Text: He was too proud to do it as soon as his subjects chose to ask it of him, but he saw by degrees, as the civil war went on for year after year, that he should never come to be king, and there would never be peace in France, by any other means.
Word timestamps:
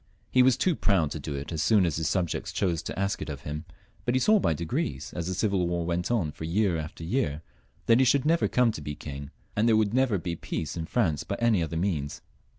He 0.31 0.41
was 0.41 0.57
too 0.57 0.75
proud 0.75 1.11
to 1.11 1.19
do 1.19 1.35
it 1.35 1.51
as 1.51 1.61
soon 1.61 1.85
as 1.85 1.97
his 1.97 2.09
subjects 2.09 2.51
chose 2.51 2.81
to 2.81 2.97
ask 2.99 3.21
it 3.21 3.29
of 3.29 3.41
him, 3.41 3.65
but 4.03 4.15
he 4.15 4.19
saw 4.19 4.39
by 4.39 4.55
degrees, 4.55 5.13
as 5.15 5.27
the 5.27 5.35
civil 5.35 5.67
war 5.67 5.85
went 5.85 6.09
on 6.09 6.31
for 6.31 6.43
year 6.43 6.75
after 6.79 7.03
year, 7.03 7.43
that 7.85 7.99
he 7.99 8.05
should 8.05 8.25
never 8.25 8.47
come 8.47 8.71
to 8.71 8.81
be 8.81 8.95
king, 8.95 9.29
and 9.55 9.67
there 9.69 9.77
would 9.77 9.93
never 9.93 10.17
be 10.17 10.35
peace 10.35 10.75
in 10.75 10.87
France, 10.87 11.23
by 11.23 11.35
any 11.37 11.61
other 11.61 11.77
means. 11.77 12.23